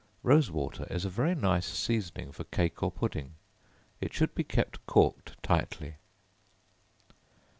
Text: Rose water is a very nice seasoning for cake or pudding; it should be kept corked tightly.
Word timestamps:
Rose 0.23 0.49
water 0.49 0.87
is 0.89 1.05
a 1.05 1.11
very 1.11 1.35
nice 1.35 1.67
seasoning 1.67 2.31
for 2.31 2.43
cake 2.45 2.81
or 2.81 2.89
pudding; 2.89 3.35
it 3.99 4.11
should 4.15 4.33
be 4.33 4.43
kept 4.43 4.83
corked 4.87 5.35
tightly. 5.43 5.97